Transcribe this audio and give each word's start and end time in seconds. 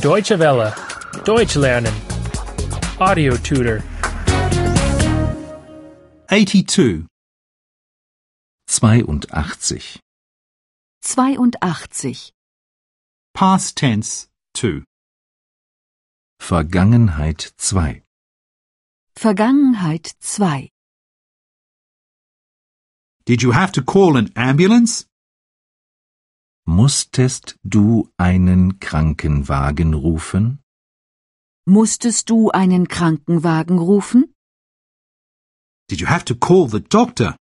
Deutsche 0.00 0.38
Welle. 0.38 0.74
Deutsch 1.24 1.56
lernen. 1.56 1.94
Audio 2.98 3.36
tutor. 3.36 3.82
82. 6.28 7.06
82. 8.66 10.00
82. 11.02 12.32
Past 13.34 13.76
tense 13.76 14.28
2. 14.54 14.84
Vergangenheit 16.40 17.52
2. 17.58 18.02
Vergangenheit 19.16 20.14
2. 20.20 20.68
Did 23.24 23.42
you 23.42 23.52
have 23.52 23.72
to 23.72 23.82
call 23.82 24.16
an 24.16 24.30
ambulance? 24.34 25.06
Musstest 26.66 27.56
du 27.64 28.08
einen 28.18 28.78
Krankenwagen 28.78 29.94
rufen? 29.94 30.62
Musstest 31.66 32.30
du 32.30 32.50
einen 32.50 32.86
Krankenwagen 32.86 33.78
rufen? 33.78 34.32
Did 35.90 36.00
you 36.00 36.06
have 36.06 36.24
to 36.24 36.36
call 36.36 36.68
the 36.68 36.80
doctor? 36.80 37.36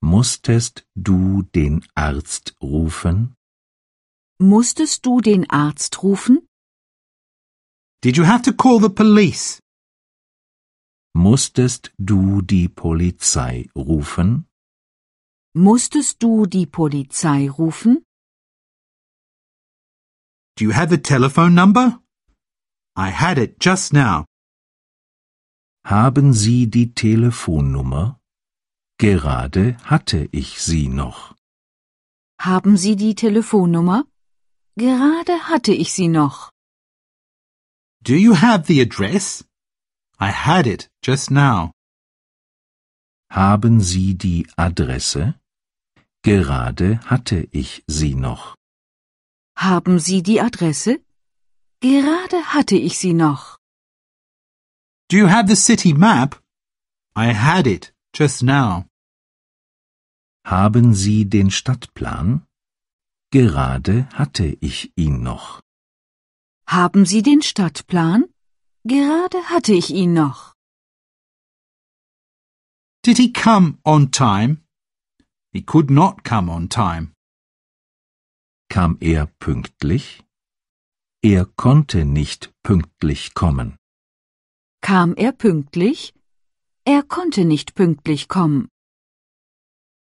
Musstest 0.00 0.86
du 0.94 1.42
den 1.54 1.84
Arzt 1.94 2.56
rufen? 2.62 3.34
Musstest 4.40 5.04
du 5.04 5.20
den 5.20 5.50
Arzt 5.50 6.02
rufen? 6.02 6.46
Did 8.02 8.16
you 8.16 8.24
have 8.24 8.42
to 8.44 8.54
call 8.54 8.80
the 8.80 8.88
police? 8.88 9.60
Musstest 11.14 11.92
du 11.98 12.40
die 12.40 12.68
Polizei 12.68 13.68
rufen? 13.76 14.47
Musstest 15.60 16.22
du 16.22 16.46
die 16.46 16.66
Polizei 16.66 17.50
rufen? 17.50 18.04
Do 20.56 20.64
you 20.64 20.72
have 20.72 20.88
the 20.88 20.98
telephone 20.98 21.56
number? 21.56 22.00
I 22.96 23.10
had 23.10 23.38
it 23.38 23.56
just 23.58 23.92
now. 23.92 24.24
Haben 25.84 26.32
Sie 26.32 26.70
die 26.70 26.94
Telefonnummer? 26.94 28.20
Gerade 28.98 29.76
hatte 29.82 30.28
ich 30.30 30.62
sie 30.62 30.86
noch. 30.86 31.34
Haben 32.40 32.76
Sie 32.76 32.94
die 32.94 33.16
Telefonnummer? 33.16 34.04
Gerade 34.76 35.48
hatte 35.48 35.72
ich 35.72 35.92
sie 35.92 36.06
noch. 36.06 36.52
Do 38.04 38.14
you 38.14 38.34
have 38.36 38.66
the 38.68 38.80
address? 38.80 39.44
I 40.20 40.30
had 40.30 40.68
it 40.68 40.88
just 41.04 41.32
now. 41.32 41.72
Haben 43.28 43.80
Sie 43.80 44.14
die 44.14 44.46
Adresse? 44.56 45.34
Gerade 46.28 47.00
hatte 47.06 47.48
ich 47.52 47.82
sie 47.86 48.14
noch. 48.14 48.54
Haben 49.56 49.98
Sie 49.98 50.22
die 50.22 50.40
Adresse? 50.42 51.00
Gerade 51.80 52.38
hatte 52.54 52.76
ich 52.76 52.98
sie 52.98 53.14
noch. 53.14 53.56
Do 55.08 55.16
you 55.16 55.28
have 55.28 55.48
the 55.48 55.56
city 55.56 55.94
map? 55.94 56.38
I 57.16 57.32
had 57.32 57.66
it 57.66 57.94
just 58.14 58.42
now. 58.42 58.84
Haben 60.44 60.94
Sie 60.94 61.24
den 61.24 61.50
Stadtplan? 61.50 62.46
Gerade 63.30 64.06
hatte 64.12 64.56
ich 64.60 64.92
ihn 64.96 65.22
noch. 65.22 65.62
Haben 66.66 67.06
Sie 67.06 67.22
den 67.22 67.40
Stadtplan? 67.40 68.24
Gerade 68.84 69.40
hatte 69.48 69.72
ich 69.72 69.88
ihn 69.90 70.12
noch. 70.12 70.52
Did 73.02 73.16
he 73.16 73.32
come 73.32 73.78
on 73.84 74.10
time? 74.10 74.58
He 75.52 75.62
could 75.62 75.90
not 75.90 76.24
come 76.24 76.50
on 76.50 76.68
time. 76.68 77.14
Kam 78.68 78.98
er 79.00 79.26
pünktlich? 79.40 80.22
Er 81.22 81.46
konnte 81.46 82.04
nicht 82.04 82.52
pünktlich 82.62 83.34
kommen. 83.34 83.76
Kam 84.82 85.14
er 85.16 85.32
pünktlich? 85.32 86.12
Er 86.84 87.02
konnte 87.02 87.44
nicht 87.44 87.74
pünktlich 87.74 88.28
kommen. 88.28 88.68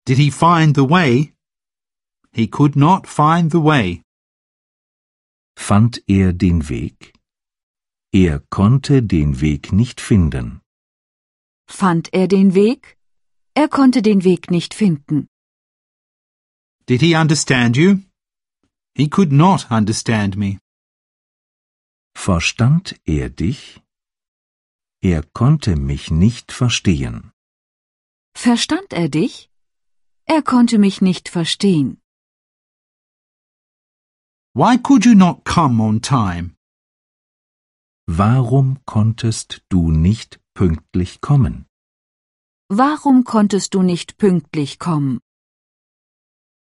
Did 0.06 0.18
he 0.18 0.30
find 0.30 0.76
the 0.76 0.88
way? 0.88 1.32
He 2.32 2.47
could 2.47 2.76
not 2.76 3.06
find 3.06 3.50
the 3.50 3.62
way. 3.62 4.02
Fand 5.56 6.02
er 6.06 6.32
den 6.32 6.68
Weg? 6.68 7.12
Er 8.12 8.41
konnte 8.50 9.02
den 9.02 9.41
Weg 9.41 9.72
nicht 9.72 10.00
finden. 10.00 10.60
Fand 11.68 12.12
er 12.12 12.26
den 12.28 12.54
Weg? 12.54 12.97
Er 13.62 13.69
konnte 13.69 14.00
den 14.00 14.25
Weg 14.25 14.50
nicht 14.50 14.72
finden. 14.72 15.28
Did 16.88 17.03
he 17.03 17.15
understand 17.15 17.76
you? 17.76 17.98
He 18.94 19.06
could 19.06 19.32
not 19.32 19.71
understand 19.71 20.34
me. 20.43 20.60
Verstand 22.15 22.98
er 23.04 23.28
dich? 23.28 23.82
Er 25.03 25.22
konnte 25.41 25.76
mich 25.76 26.10
nicht 26.10 26.53
verstehen. 26.53 27.32
Verstand 28.34 28.94
er 28.94 29.10
dich? 29.10 29.50
Er 30.25 30.42
konnte 30.42 30.78
mich 30.78 31.03
nicht 31.03 31.28
verstehen. 31.28 32.00
Why 34.54 34.78
could 34.78 35.04
you 35.04 35.15
not 35.15 35.44
come 35.44 35.82
on 35.82 36.00
time? 36.00 36.56
Warum 38.06 38.78
konntest 38.87 39.60
du 39.69 39.91
nicht 39.91 40.41
pünktlich 40.54 41.21
kommen? 41.21 41.66
Warum 42.72 43.25
konntest 43.25 43.75
du 43.75 43.82
nicht 43.82 44.16
pünktlich 44.16 44.78
kommen? 44.78 45.19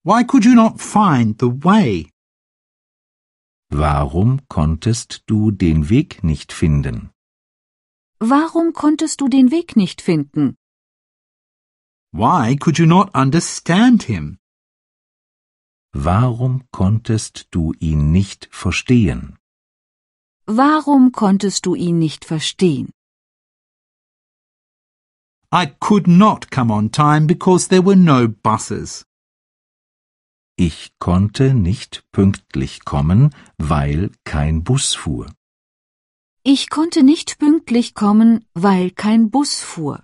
Why 0.05 0.23
could 0.23 0.45
you 0.45 0.55
not 0.55 0.79
find 0.79 1.37
the 1.41 1.51
way? 1.61 2.09
Warum 3.69 4.39
konntest 4.47 5.23
du 5.27 5.51
den 5.51 5.89
Weg 5.89 6.23
nicht 6.23 6.53
finden? 6.53 7.11
Warum 8.21 8.71
konntest 8.71 9.19
du 9.19 9.27
den 9.27 9.51
Weg 9.51 9.75
nicht 9.75 10.01
finden? 10.01 10.55
Why 12.13 12.55
could 12.55 12.79
you 12.79 12.85
not 12.85 13.13
understand 13.13 14.03
him? 14.03 14.39
Warum 15.91 16.63
konntest 16.71 17.49
du 17.51 17.73
ihn 17.79 18.13
nicht 18.13 18.47
verstehen? 18.51 19.37
Warum 20.45 21.11
konntest 21.11 21.65
du 21.65 21.75
ihn 21.75 21.99
nicht 21.99 22.23
verstehen? 22.23 22.93
I 25.51 25.65
could 25.79 26.07
not 26.07 26.51
come 26.51 26.71
on 26.71 26.91
time 26.91 27.25
because 27.25 27.69
there 27.69 27.81
were 27.81 27.95
no 27.95 28.27
buses. 28.27 29.05
Ich 30.55 30.91
konnte 30.99 31.55
nicht 31.55 32.03
pünktlich 32.11 32.85
kommen, 32.85 33.33
weil 33.57 34.11
kein 34.25 34.63
Bus 34.63 34.93
fuhr. 34.93 35.31
Ich 36.43 36.69
konnte 36.69 37.01
nicht 37.01 37.39
pünktlich 37.39 37.95
kommen, 37.95 38.45
weil 38.53 38.91
kein 38.91 39.31
Bus 39.31 39.61
fuhr. 39.61 40.03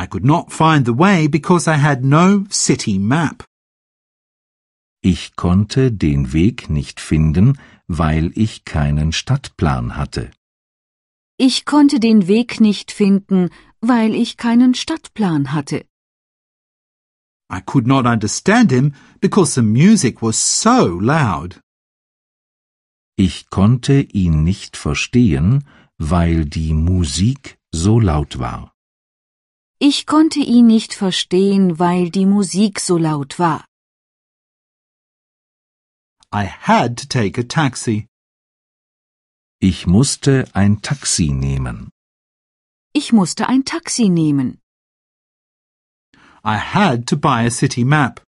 I 0.00 0.06
could 0.06 0.24
not 0.24 0.50
find 0.50 0.86
the 0.86 0.98
way 0.98 1.28
because 1.28 1.68
I 1.68 1.76
had 1.76 2.02
no 2.04 2.44
city 2.50 2.98
map. 2.98 3.44
Ich 5.02 5.36
konnte 5.36 5.92
den 5.92 6.32
Weg 6.32 6.70
nicht 6.70 7.00
finden, 7.00 7.58
weil 7.86 8.32
ich 8.34 8.64
keinen 8.64 9.12
Stadtplan 9.12 9.96
hatte. 9.98 10.30
Ich 11.36 11.64
konnte 11.64 11.98
den 11.98 12.28
Weg 12.28 12.60
nicht 12.60 12.92
finden, 12.92 13.50
weil 13.88 14.14
ich 14.14 14.36
keinen 14.36 14.74
Stadtplan 14.74 15.52
hatte. 15.52 15.84
I 17.50 17.60
could 17.60 17.86
not 17.86 18.06
understand 18.06 18.70
him 18.70 18.94
because 19.20 19.54
the 19.54 19.62
music 19.62 20.22
was 20.22 20.62
so 20.62 20.98
loud. 21.00 21.60
Ich 23.16 23.48
konnte 23.50 24.00
ihn 24.00 24.42
nicht 24.42 24.76
verstehen, 24.76 25.64
weil 25.98 26.46
die 26.46 26.74
Musik 26.74 27.58
so 27.72 28.00
laut 28.00 28.38
war. 28.38 28.72
Ich 29.78 30.06
konnte 30.06 30.40
ihn 30.40 30.66
nicht 30.66 30.94
verstehen, 30.94 31.78
weil 31.78 32.10
die 32.10 32.26
Musik 32.26 32.80
so 32.80 32.96
laut 32.98 33.38
war. 33.38 33.64
I 36.32 36.46
had 36.46 36.96
to 36.96 37.06
take 37.06 37.38
a 37.38 37.44
taxi. 37.44 38.08
Ich 39.60 39.86
musste 39.86 40.48
ein 40.52 40.82
Taxi 40.82 41.30
nehmen. 41.32 41.90
Ich 42.96 43.12
musste 43.12 43.48
ein 43.48 43.64
Taxi 43.64 44.08
nehmen. 44.08 44.58
I 46.44 46.58
had 46.58 47.06
to 47.08 47.16
buy 47.16 47.44
a 47.44 47.50
city 47.50 47.84
map. 47.84 48.22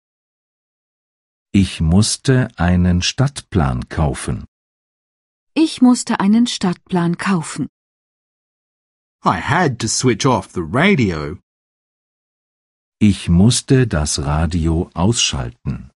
Ich 1.52 1.80
musste 1.80 2.48
einen 2.56 3.02
Stadtplan 3.02 3.88
kaufen. 3.88 4.46
Ich 5.54 5.82
musste 5.82 6.18
einen 6.18 6.46
Stadtplan 6.46 7.18
kaufen. 7.18 7.68
I 9.24 9.38
had 9.38 9.78
to 9.80 9.88
switch 9.88 10.24
off 10.24 10.48
the 10.52 10.62
radio. 10.62 11.38
Ich 13.00 13.28
musste 13.28 13.86
das 13.86 14.18
Radio 14.24 14.90
ausschalten. 14.94 15.90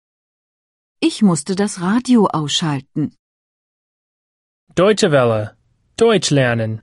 Ich 1.00 1.22
musste 1.22 1.54
das 1.54 1.80
Radio 1.80 2.26
ausschalten. 2.26 3.14
Deutsche 4.74 5.12
Welle. 5.12 5.56
Deutsch 5.96 6.30
lernen. 6.30 6.82